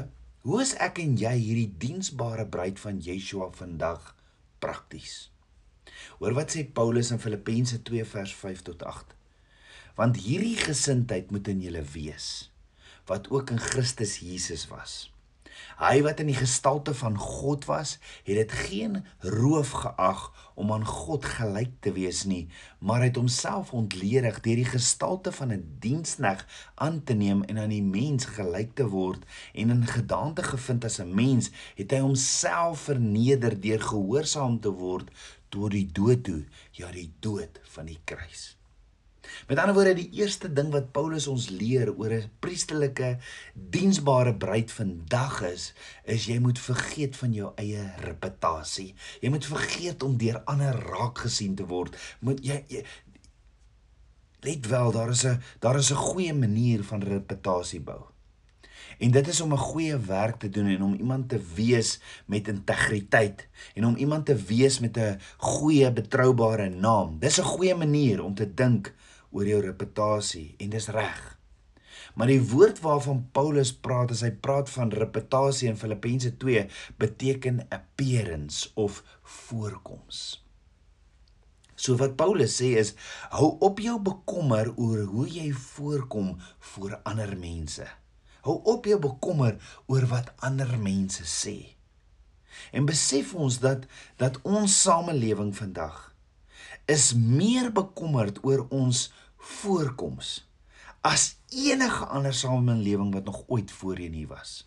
hoe 0.47 0.61
is 0.63 0.69
ek 0.79 1.01
en 1.03 1.17
jy 1.19 1.33
hierdie 1.35 1.71
diensbare 1.81 2.45
bruid 2.47 2.77
van 2.79 3.01
Yeshua 3.03 3.49
vandag 3.57 4.13
prakties? 4.63 5.33
Hoor 6.21 6.37
wat 6.37 6.55
sê 6.55 6.63
Paulus 6.63 7.09
in 7.11 7.19
Filippense 7.19 7.81
2 7.89 8.05
vers 8.07 8.35
5 8.39 8.61
tot 8.69 8.85
8. 8.87 9.11
Want 9.99 10.21
hierdie 10.23 10.55
gesindheid 10.61 11.33
moet 11.35 11.51
in 11.51 11.59
julle 11.65 11.83
wees 11.91 12.47
wat 13.09 13.27
ook 13.33 13.51
in 13.51 13.59
Christus 13.59 14.19
Jesus 14.23 14.67
was. 14.71 15.09
Hy 15.79 16.01
wat 16.03 16.19
in 16.19 16.27
die 16.27 16.35
gestalte 16.35 16.91
van 16.93 17.15
God 17.15 17.63
was, 17.69 17.93
het 18.27 18.35
dit 18.35 18.51
geen 18.51 18.97
roof 19.23 19.69
geag 19.85 20.25
om 20.59 20.73
aan 20.75 20.83
God 20.85 21.23
gelyk 21.23 21.77
te 21.79 21.93
wees 21.95 22.25
nie, 22.27 22.49
maar 22.83 23.05
het 23.05 23.15
homself 23.15 23.71
ontledig 23.71 24.41
deur 24.43 24.59
die 24.59 24.67
gestalte 24.73 25.31
van 25.31 25.55
'n 25.55 25.79
dienskneg 25.79 26.43
aan 26.75 26.99
te 27.03 27.13
neem 27.13 27.43
en 27.43 27.63
aan 27.63 27.71
die 27.71 27.83
mens 27.83 28.25
gelyk 28.25 28.75
te 28.75 28.91
word 28.91 29.23
en 29.53 29.69
in 29.69 29.87
gedaante 29.87 30.43
gevind 30.43 30.83
as 30.83 30.99
'n 30.99 31.15
mens, 31.15 31.49
het 31.75 31.91
hy 31.91 31.99
homself 31.99 32.79
verneder 32.91 33.59
deur 33.59 33.81
gehoorsaam 33.81 34.59
te 34.59 34.69
word 34.69 35.07
tot 35.49 35.71
die 35.71 35.87
dood 35.91 36.23
toe, 36.23 36.43
ja 36.71 36.91
die 36.91 37.11
dood 37.19 37.59
van 37.63 37.85
die 37.85 38.01
kruis. 38.03 38.58
Met 39.47 39.57
ander 39.57 39.75
woorde, 39.75 39.93
die 39.93 40.09
eerste 40.11 40.53
ding 40.53 40.71
wat 40.71 40.91
Paulus 40.91 41.27
ons 41.27 41.49
leer 41.49 41.93
oor 41.95 42.13
'n 42.13 42.31
priesterlike 42.39 43.17
diensbare 43.53 44.35
bruid 44.35 44.71
vandag 44.71 45.41
is, 45.41 45.73
is 46.03 46.25
jy 46.25 46.39
moet 46.39 46.59
vergeet 46.59 47.15
van 47.15 47.33
jou 47.33 47.51
eie 47.55 47.91
reputasie. 47.97 48.95
Jy 49.21 49.29
moet 49.29 49.45
vergeet 49.45 50.03
om 50.03 50.17
deur 50.17 50.41
ander 50.45 50.73
raak 50.73 51.17
gesien 51.17 51.55
te 51.55 51.65
word. 51.65 51.95
Moet 52.19 52.45
jy, 52.45 52.63
jy 52.67 52.85
Let 54.41 54.67
wel, 54.67 54.91
daar 54.91 55.09
is 55.09 55.25
'n 55.25 55.41
daar 55.59 55.75
is 55.75 55.91
'n 55.91 55.95
goeie 55.95 56.33
manier 56.33 56.83
van 56.83 57.03
reputasie 57.03 57.81
bou. 57.81 58.01
En 58.97 59.11
dit 59.11 59.27
is 59.27 59.41
om 59.41 59.53
'n 59.53 59.57
goeie 59.57 59.97
werk 59.97 60.39
te 60.39 60.49
doen 60.49 60.67
en 60.67 60.83
om 60.83 60.93
iemand 60.93 61.29
te 61.29 61.39
wees 61.55 61.99
met 62.25 62.47
integriteit 62.47 63.47
en 63.73 63.85
om 63.85 63.95
iemand 63.95 64.25
te 64.25 64.35
wees 64.35 64.79
met 64.79 64.97
'n 64.97 65.19
goeie 65.37 65.91
betroubare 65.91 66.69
naam. 66.69 67.19
Dis 67.19 67.39
'n 67.39 67.43
goeie 67.43 67.75
manier 67.75 68.23
om 68.23 68.35
te 68.35 68.53
dink 68.53 68.93
oor 69.31 69.47
jou 69.47 69.61
reputasie 69.63 70.55
en 70.59 70.73
dis 70.73 70.89
reg. 70.95 71.19
Maar 72.15 72.31
die 72.31 72.41
woord 72.51 72.81
waarvan 72.83 73.21
Paulus 73.35 73.71
praat 73.75 74.11
as 74.15 74.23
hy 74.25 74.31
praat 74.31 74.69
van 74.73 74.91
reputasie 74.91 75.69
in 75.69 75.79
Filippense 75.79 76.31
2 76.41 76.65
beteken 77.01 77.65
appearance 77.69 78.69
of 78.73 79.03
voorkoms. 79.21 80.39
So 81.79 81.95
wat 81.95 82.17
Paulus 82.19 82.57
sê 82.59 82.73
is 82.81 82.93
hou 83.31 83.53
op 83.63 83.79
jou 83.79 83.95
bekommer 84.03 84.73
oor 84.75 85.05
hoe 85.13 85.27
jy 85.31 85.47
voorkom 85.55 86.33
voor 86.73 86.99
ander 87.07 87.37
mense. 87.39 87.87
Hou 88.43 88.57
op 88.73 88.87
jou 88.87 88.99
bekommer 88.99 89.55
oor 89.87 90.07
wat 90.11 90.33
ander 90.43 90.75
mense 90.79 91.23
sê. 91.23 91.57
En 92.75 92.87
besef 92.89 93.31
ons 93.35 93.61
dat 93.63 93.85
dat 94.19 94.41
ons 94.43 94.81
samelewing 94.81 95.53
vandag 95.55 96.08
is 96.89 97.11
meer 97.13 97.69
bekommerd 97.73 98.41
oor 98.43 98.65
ons 98.73 99.07
voorkoms 99.37 100.39
as 101.05 101.35
enige 101.55 102.07
ander 102.11 102.33
samelewing 102.33 103.13
wat 103.13 103.29
nog 103.29 103.43
ooit 103.47 103.71
voorheen 103.71 104.13
hier 104.17 104.27
was. 104.27 104.65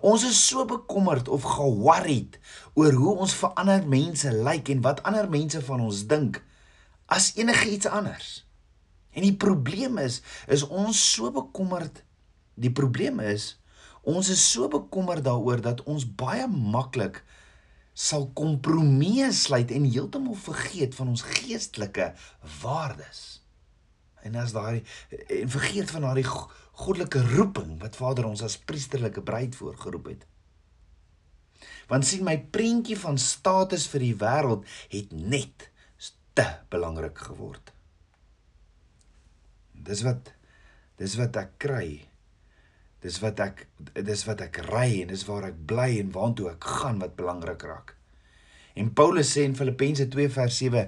Ons 0.00 0.24
is 0.26 0.38
so 0.48 0.64
bekommerd 0.64 1.28
of 1.28 1.44
ge-worried 1.46 2.38
oor 2.74 2.92
hoe 2.92 3.14
ons 3.26 3.34
vir 3.38 3.54
ander 3.60 3.84
mense 3.86 4.32
lyk 4.32 4.72
en 4.72 4.82
wat 4.82 5.02
ander 5.06 5.28
mense 5.30 5.60
van 5.68 5.84
ons 5.84 6.04
dink 6.10 6.40
as 7.06 7.34
enigiets 7.36 7.86
anders. 7.86 8.30
En 9.12 9.22
die 9.22 9.36
probleem 9.36 9.98
is 10.02 10.20
is 10.48 10.64
ons 10.66 10.98
so 11.12 11.30
bekommerd. 11.34 12.02
Die 12.54 12.72
probleem 12.72 13.20
is 13.20 13.54
ons 14.02 14.30
is 14.32 14.42
so 14.42 14.68
bekommerd 14.72 15.26
daaroor 15.28 15.60
dat 15.60 15.84
ons 15.84 16.06
baie 16.08 16.46
maklik 16.48 17.22
sal 17.98 18.28
kompromieë 18.38 19.32
sluit 19.34 19.72
en 19.74 19.86
heeltemal 19.90 20.38
vergeet 20.38 20.94
van 20.94 21.10
ons 21.14 21.24
geestelike 21.26 22.12
waardes. 22.60 23.22
En 24.22 24.38
as 24.38 24.54
daai 24.54 24.84
en 25.40 25.50
vergeet 25.50 25.90
van 25.90 26.06
daai 26.06 26.22
goddelike 26.78 27.24
roeping 27.34 27.74
wat 27.82 27.98
Vader 27.98 28.28
ons 28.28 28.44
as 28.46 28.58
priesterlike 28.70 29.22
bruid 29.26 29.56
voorgeroep 29.58 30.12
het. 30.12 30.26
Want 31.90 32.06
sien 32.06 32.22
my 32.26 32.36
prentjie 32.54 32.98
van 33.00 33.18
status 33.18 33.88
vir 33.90 34.04
die 34.04 34.14
wêreld 34.20 34.68
het 34.92 35.10
net 35.14 35.70
te 36.38 36.46
belangrik 36.70 37.18
geword. 37.18 37.72
Dis 39.72 40.04
wat 40.06 40.34
dis 40.98 41.14
wat 41.18 41.36
ek 41.38 41.58
kry 41.62 41.88
Dis 43.04 43.20
wat 43.22 43.40
ek 43.40 43.66
dis 43.94 44.24
wat 44.26 44.40
ek 44.42 44.58
ry 44.66 45.02
en 45.02 45.12
dis 45.12 45.22
waar 45.28 45.46
ek 45.52 45.60
bly 45.70 45.92
en 46.00 46.10
waartoe 46.16 46.50
ek 46.50 46.64
gaan 46.80 46.98
wat 47.02 47.14
belangrik 47.18 47.62
raak. 47.62 47.94
En 48.78 48.92
Paulus 48.94 49.30
sê 49.34 49.42
in 49.46 49.56
Filippense 49.58 50.06
2 50.08 50.30
vers 50.30 50.56
7, 50.60 50.84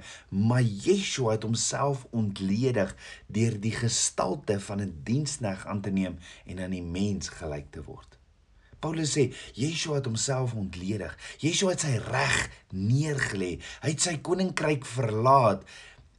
maar 0.47 0.63
Yeshua 0.63 1.35
het 1.35 1.47
homself 1.47 2.05
ontledig 2.15 2.95
deur 3.27 3.57
die 3.63 3.75
gestalte 3.75 4.61
van 4.61 4.81
'n 4.81 5.01
dienskneg 5.05 5.67
aan 5.67 5.81
te 5.81 5.91
neem 5.91 6.19
en 6.47 6.61
aan 6.61 6.71
die 6.71 6.83
mens 6.83 7.29
gelyk 7.29 7.71
te 7.71 7.83
word. 7.83 8.19
Paulus 8.81 9.13
sê 9.17 9.35
Yeshua 9.55 9.99
het 10.01 10.07
homself 10.07 10.55
ontledig. 10.55 11.17
Yeshua 11.39 11.71
het 11.71 11.81
sy 11.81 11.97
reg 11.97 12.51
neergelê. 12.73 13.59
Hy 13.83 13.91
het 13.91 14.01
sy 14.01 14.17
koninkryk 14.19 14.87
verlaat 14.87 15.67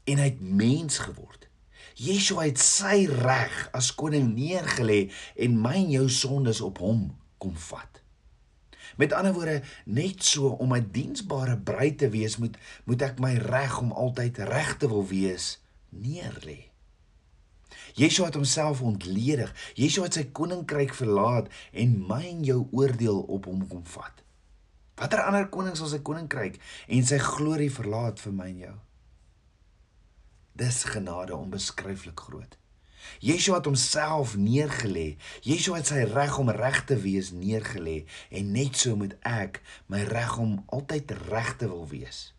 en 0.05 0.17
hy 0.17 0.27
het 0.29 0.41
mens 0.41 0.98
geword. 0.98 1.48
Yeshua 1.95 2.45
het 2.48 2.60
sy 2.60 3.05
reg 3.10 3.69
as 3.75 3.91
koning 3.95 4.33
neergelê 4.36 5.12
en 5.36 5.57
my 5.62 5.75
en 5.83 5.91
jou 5.91 6.07
sondes 6.10 6.62
op 6.62 6.77
hom 6.83 7.10
kom 7.41 7.55
vat. 7.69 8.01
Met 8.98 9.13
ander 9.13 9.33
woorde, 9.33 9.62
net 9.86 10.24
so 10.24 10.48
om 10.48 10.74
'n 10.75 10.89
diensbare 10.91 11.57
bruid 11.57 11.98
te 11.98 12.10
wees, 12.10 12.38
moet 12.38 12.57
moet 12.86 13.01
ek 13.01 13.19
my 13.19 13.36
reg 13.36 13.79
om 13.79 13.91
altyd 13.91 14.38
reg 14.38 14.77
te 14.77 14.88
wil 14.88 15.07
wees 15.07 15.62
neerlê. 15.89 16.71
Yeshua 17.93 18.25
het 18.25 18.33
homself 18.33 18.81
ontledig. 18.81 19.53
Yeshua 19.75 20.03
het 20.03 20.13
sy 20.13 20.24
koninkryk 20.31 20.93
verlaat 20.93 21.50
en 21.71 22.07
my 22.07 22.24
en 22.27 22.43
jou 22.43 22.67
oordeel 22.71 23.19
op 23.19 23.45
hom 23.45 23.67
kom 23.67 23.86
vat. 23.86 24.24
Watter 24.95 25.24
ander 25.25 25.50
koning 25.50 25.75
sal 25.75 25.88
sy 25.88 26.00
koninkryk 26.00 26.60
en 26.88 27.05
sy 27.05 27.17
glorie 27.17 27.71
verlaat 27.71 28.19
vir 28.19 28.33
my 28.33 28.48
en 28.51 28.57
jou? 28.57 28.77
Dis 30.58 30.84
genade 30.84 31.36
onbeskryflik 31.36 32.20
groot. 32.20 32.58
Yeshua 33.20 33.55
het 33.55 33.65
homself 33.65 34.36
neergelê. 34.38 35.15
Yeshua 35.41 35.79
het 35.81 35.89
sy 35.89 36.03
reg 36.10 36.38
om 36.38 36.51
reg 36.53 36.84
te 36.86 36.98
wees 37.01 37.31
neergelê 37.34 38.03
en 38.29 38.51
net 38.53 38.77
so 38.77 38.96
moet 39.00 39.15
ek 39.27 39.62
my 39.91 40.03
reg 40.10 40.38
om 40.41 40.60
altyd 40.70 41.15
reg 41.29 41.55
te 41.58 41.70
wil 41.72 41.88
wees 41.89 42.29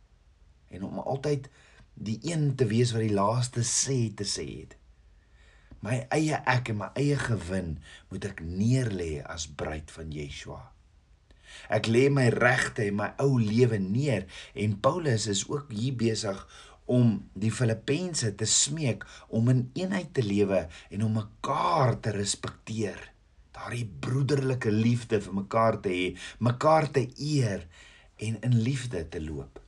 en 0.73 0.87
om 0.88 0.99
altyd 0.99 1.50
die 1.95 2.19
een 2.25 2.54
te 2.57 2.64
wees 2.66 2.95
wat 2.97 3.04
die 3.04 3.12
laaste 3.12 3.61
sê 3.66 4.07
te 4.16 4.25
sê 4.25 4.47
het. 4.62 4.76
My 5.85 5.99
eie 6.14 6.38
ek 6.49 6.71
en 6.73 6.78
my 6.81 6.88
eie 6.97 7.19
gewin 7.21 7.75
moet 8.09 8.28
ek 8.31 8.40
neerlê 8.47 9.19
as 9.28 9.45
bruid 9.45 9.90
van 9.92 10.14
Yeshua. 10.14 10.62
Ek 11.69 11.88
lê 11.90 12.07
my 12.09 12.31
regte 12.33 12.87
en 12.87 12.97
my 13.02 13.11
ou 13.21 13.37
lewe 13.37 13.76
neer 13.83 14.25
en 14.57 14.78
Paulus 14.81 15.26
is 15.28 15.45
ook 15.50 15.75
hier 15.75 15.97
besig 16.00 16.38
om 16.92 17.14
die 17.32 17.52
Filippense 17.54 18.34
te 18.37 18.49
smeek 18.49 19.06
om 19.28 19.49
in 19.52 19.64
eenheid 19.78 20.12
te 20.16 20.25
lewe 20.25 20.66
en 20.90 21.06
om 21.06 21.18
mekaar 21.22 21.96
te 22.04 22.12
respekteer. 22.16 23.00
Daardie 23.56 23.87
broederlike 24.04 24.72
liefde 24.72 25.20
vir 25.25 25.34
mekaar 25.42 25.80
te 25.84 25.92
hê, 25.92 26.06
mekaar 26.40 26.90
te 26.92 27.06
eer 27.16 27.66
en 28.22 28.38
in 28.44 28.56
liefde 28.66 29.04
te 29.08 29.20
loop. 29.25 29.61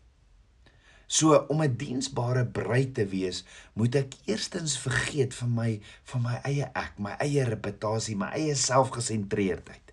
So 1.07 1.37
om 1.53 1.63
'n 1.63 1.77
diensbare 1.77 2.45
bruid 2.47 2.95
te 2.95 3.07
wees, 3.07 3.45
moet 3.75 3.95
ek 3.95 4.15
eerstens 4.25 4.79
vergeet 4.79 5.35
van 5.35 5.55
my 5.55 5.81
van 6.05 6.23
my 6.23 6.37
eie 6.45 6.71
ek, 6.75 6.99
my 6.99 7.15
eie 7.21 7.45
reputasie, 7.45 8.17
my 8.17 8.33
eie 8.33 8.55
selfgesentreerdheid. 8.55 9.84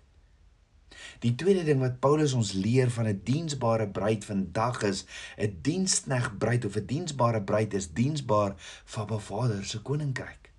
Die 1.20 1.34
tweede 1.34 1.64
ding 1.64 1.80
wat 1.80 2.00
Paulus 2.00 2.32
ons 2.32 2.52
leer 2.52 2.90
van 2.90 3.06
'n 3.06 3.20
diensbare 3.24 3.88
bruid 3.88 4.24
vandag 4.24 4.82
is 4.82 5.04
'n 5.38 5.58
dienskneg 5.62 6.38
bruid 6.38 6.64
of 6.64 6.76
'n 6.76 6.86
diensbare 6.86 7.42
bruid 7.42 7.74
is 7.74 7.92
diensbaar 7.92 8.54
vir 8.84 9.06
Ba 9.06 9.18
Vader 9.18 9.64
se 9.64 9.78
koninkryk. 9.82 10.50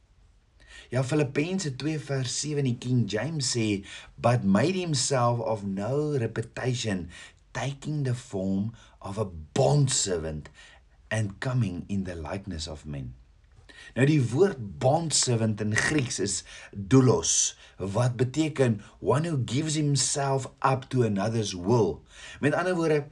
Ja 0.90 1.04
Filippense 1.04 1.76
2 1.76 2.00
vers 2.00 2.40
7 2.40 2.58
in 2.58 2.64
die 2.64 2.78
King 2.78 3.10
James 3.10 3.56
sê 3.56 3.86
but 4.16 4.44
made 4.44 4.78
himself 4.78 5.40
of 5.40 5.64
no 5.64 6.18
reputation 6.18 7.10
taking 7.52 8.04
the 8.04 8.16
form 8.16 8.74
of 9.00 9.18
a 9.18 9.26
bondservant 9.54 10.50
and 11.10 11.40
coming 11.40 11.86
in 11.88 12.04
the 12.04 12.16
likeness 12.16 12.68
of 12.68 12.86
men. 12.86 13.14
Nou 13.96 14.06
die 14.10 14.22
woord 14.34 14.62
bondservant 14.80 15.62
in 15.62 15.75
Grieks 15.75 16.20
is 16.24 16.44
doulos 16.72 17.58
wat 17.78 18.16
beteken 18.16 18.82
one 19.00 19.28
who 19.28 19.42
gives 19.46 19.75
himself 19.75 20.48
up 20.62 20.88
to 20.90 21.04
another's 21.04 21.54
will. 21.54 22.02
Met 22.40 22.54
ander 22.54 22.75
woorde 22.75 23.04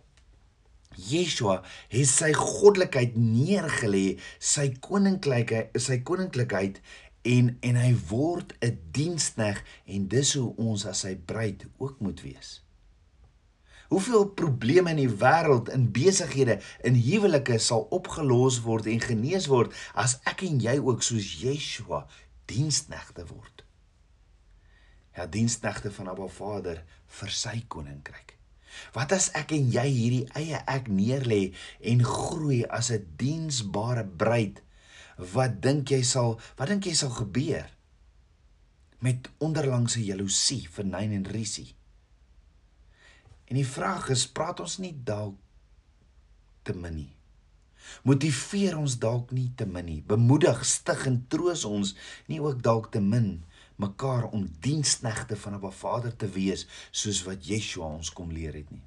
Yeshua 0.95 1.61
het 1.91 2.09
sy 2.09 2.31
goddelikheid 2.35 3.15
neergelê, 3.15 4.17
sy 4.39 4.71
koninkryke, 4.83 5.69
sy 5.79 6.01
koninklikheid 6.07 6.81
en 7.27 7.53
en 7.61 7.77
hy 7.77 7.93
word 8.09 8.55
'n 8.65 8.77
dienskneg 8.91 9.61
en 9.85 10.07
dis 10.07 10.33
hoe 10.33 10.53
ons 10.57 10.85
as 10.85 11.05
sy 11.05 11.15
bruid 11.15 11.65
ook 11.77 11.99
moet 11.99 12.21
wees. 12.21 12.61
Hoeveel 13.91 14.29
probleme 14.39 14.93
in 14.93 15.01
die 15.01 15.15
wêreld, 15.19 15.67
in 15.75 15.89
besighede, 15.91 16.61
in 16.87 16.95
huwelike 16.95 17.57
sal 17.59 17.89
opgelos 17.91 18.61
word 18.63 18.85
en 18.87 19.01
genees 19.03 19.49
word 19.51 19.73
as 19.99 20.13
ek 20.31 20.45
en 20.47 20.61
jy 20.63 20.77
ook 20.79 21.03
soos 21.03 21.33
Yeshua 21.41 22.05
diensknegte 22.47 23.25
word. 23.27 23.65
Ja, 25.17 25.25
diensknegte 25.27 25.91
van 25.91 26.07
Abba 26.07 26.29
Vader 26.31 26.79
vir 27.19 27.33
sy 27.35 27.57
koninkryk. 27.67 28.37
Wat 28.95 29.11
as 29.11 29.27
ek 29.35 29.51
en 29.57 29.67
jy 29.75 29.83
hierdie 29.89 30.23
eie 30.39 30.63
ek 30.71 30.87
neerlê 30.87 31.41
en 31.91 32.05
groei 32.07 32.61
as 32.79 32.93
'n 32.95 33.03
diensbare 33.19 34.05
bruid? 34.07 34.63
Wat 35.35 35.59
dink 35.59 35.91
jy 35.91 36.01
sal 36.13 36.39
wat 36.55 36.71
dink 36.71 36.87
jy 36.87 36.95
sal 36.95 37.11
gebeur 37.11 37.67
met 39.03 39.27
onderlangse 39.39 39.99
jaloesie, 39.99 40.69
vernyn 40.71 41.11
en 41.11 41.27
risie? 41.27 41.75
En 43.51 43.57
die 43.59 43.67
vraag 43.67 44.07
is, 44.13 44.29
praat 44.31 44.61
ons 44.63 44.77
nie 44.79 44.93
dalk 44.95 45.35
te 46.63 46.71
min 46.71 46.93
nie? 46.95 47.09
Motiveer 48.07 48.77
ons 48.79 48.95
dalk 49.01 49.33
nie 49.35 49.49
te 49.59 49.65
min 49.67 49.89
nie? 49.89 50.01
Bemoedig, 50.07 50.61
stig 50.63 51.03
en 51.09 51.17
troos 51.27 51.65
ons 51.67 51.91
nie 52.31 52.39
ook 52.39 52.61
dalk 52.63 52.93
te 52.93 53.01
min 53.03 53.41
mekaar 53.81 54.29
om 54.29 54.45
diensknegte 54.63 55.35
van 55.43 55.57
'n 55.57 55.71
Vader 55.81 56.15
te 56.15 56.29
wees 56.37 56.65
soos 56.91 57.23
wat 57.27 57.47
Yeshua 57.47 57.91
ons 57.99 58.13
kom 58.13 58.31
leer 58.31 58.53
het 58.53 58.71
nie. 58.71 58.85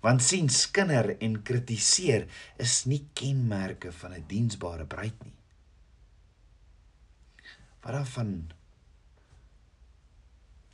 Want 0.00 0.22
sien 0.22 0.48
skinder 0.48 1.16
en 1.18 1.42
kritiseer 1.42 2.28
is 2.58 2.84
nie 2.84 3.08
kenmerke 3.14 3.92
van 3.92 4.12
'n 4.12 4.24
diensbare 4.26 4.86
bruid 4.86 5.24
nie. 5.24 5.38
Wat 7.80 7.92
daarvan 7.92 8.50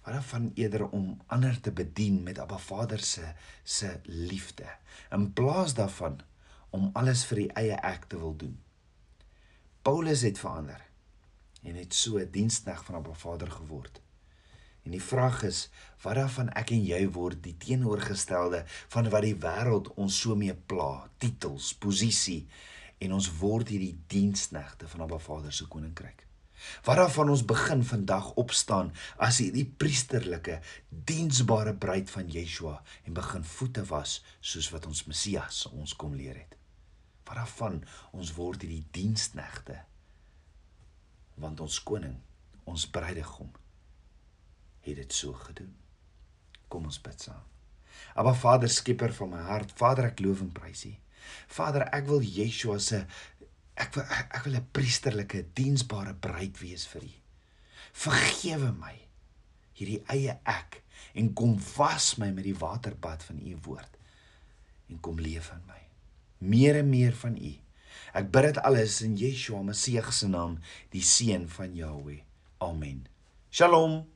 wat 0.05 0.13
daarvan 0.13 0.51
eerder 0.55 0.89
om 0.89 1.21
ander 1.27 1.61
te 1.61 1.73
bedien 1.73 2.23
met 2.23 2.39
Abba 2.39 2.59
Vader 2.59 3.01
se 3.01 3.33
se 3.63 4.01
liefde 4.05 4.69
in 5.11 5.33
plaas 5.33 5.75
daarvan 5.75 6.21
om 6.71 6.91
alles 6.93 7.25
vir 7.25 7.37
die 7.37 7.53
eie 7.53 7.77
ek 7.81 8.05
te 8.05 8.19
wil 8.19 8.37
doen. 8.37 8.59
Paulus 9.83 10.21
het 10.27 10.39
verander 10.39 10.83
en 11.63 11.77
het 11.81 11.95
so 11.95 12.19
'n 12.19 12.31
diensknegt 12.31 12.85
van 12.85 13.01
'n 13.01 13.15
Vader 13.15 13.51
geword. 13.51 14.01
En 14.83 14.91
die 14.91 15.03
vraag 15.03 15.43
is, 15.43 15.71
wat 16.03 16.15
daarvan 16.15 16.51
ek 16.53 16.71
en 16.71 16.85
jy 16.85 17.09
word 17.11 17.43
die 17.43 17.57
teenoorgestelde 17.57 18.65
van 18.89 19.09
wat 19.09 19.23
die 19.23 19.37
wêreld 19.37 19.95
ons 19.95 20.21
so 20.21 20.37
mee 20.37 20.55
pla, 20.55 21.09
titels, 21.19 21.75
posisie 21.75 22.49
en 22.99 23.13
ons 23.13 23.31
word 23.39 23.69
hierdie 23.69 23.99
diensknegte 24.07 24.89
van 24.89 25.03
'n 25.03 25.19
Vader 25.19 25.53
se 25.53 25.67
koninkryk. 25.67 26.27
Wat 26.85 26.99
daarvan 27.01 27.31
ons 27.33 27.45
begin 27.49 27.85
vandag 27.85 28.33
opstaan 28.41 28.93
as 29.17 29.41
hierdie 29.43 29.67
priesterlike, 29.67 30.61
diensbare 30.89 31.75
bruid 31.75 32.11
van 32.11 32.29
Yeshua 32.31 32.77
en 33.05 33.17
begin 33.17 33.45
voete 33.45 33.85
was 33.91 34.21
soos 34.41 34.71
wat 34.75 34.87
ons 34.91 35.05
Messias 35.11 35.65
ons 35.73 35.97
kom 35.97 36.15
leer 36.19 36.37
het. 36.37 36.57
Wat 37.25 37.41
daarvan 37.41 37.83
ons 38.13 38.35
word 38.37 38.65
hierdie 38.67 38.87
diensknegte 38.95 39.81
want 41.41 41.59
ons 41.61 41.81
koning, 41.83 42.15
ons 42.71 42.85
bruidegom 42.87 43.51
het 44.85 45.01
dit 45.01 45.13
so 45.17 45.33
gedoen. 45.49 45.73
Kom 46.69 46.87
ons 46.87 47.01
bid 47.03 47.27
saam. 47.27 47.43
Aba 48.15 48.35
Vader, 48.39 48.71
skieper 48.71 49.13
van 49.17 49.33
my 49.33 49.43
hart, 49.49 49.73
Vader, 49.79 50.11
ek 50.13 50.23
loof 50.23 50.43
en 50.45 50.53
prys 50.55 50.85
U. 50.91 50.93
Vader, 51.57 51.87
ek 51.97 52.07
wil 52.11 52.23
Yeshua 52.23 52.79
se 52.83 53.05
ek 53.81 53.97
wil 53.97 54.05
ek, 54.05 54.35
ek 54.39 54.45
wil 54.47 54.57
'n 54.61 54.69
priesterlike, 54.73 55.47
diensbare 55.55 56.15
bruid 56.15 56.59
wees 56.61 56.87
vir 56.87 57.03
U. 57.03 57.13
Vergewe 57.93 58.73
my 58.73 58.95
hierdie 59.75 60.03
eie 60.11 60.39
ek 60.47 60.83
en 61.15 61.33
kom 61.35 61.59
was 61.77 62.17
my 62.19 62.31
met 62.31 62.45
die 62.45 62.59
waterbad 62.59 63.23
van 63.23 63.39
U 63.43 63.57
woord 63.67 63.99
en 64.89 65.01
kom 65.01 65.19
leef 65.19 65.51
in 65.55 65.63
my. 65.67 65.83
Meer 66.39 66.77
en 66.83 66.91
meer 66.91 67.15
van 67.17 67.37
U. 67.37 67.53
Ek 68.15 68.31
bid 68.31 68.51
dit 68.51 68.59
alles 68.63 69.01
in 69.03 69.17
Yeshua 69.19 69.63
Messie 69.63 70.03
se 70.13 70.29
naam, 70.29 70.59
die 70.91 71.03
seun 71.03 71.49
van 71.49 71.75
Jahweh. 71.75 72.23
Amen. 72.61 73.07
Shalom. 73.51 74.14